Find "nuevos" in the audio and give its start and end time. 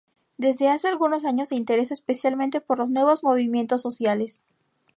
2.89-3.23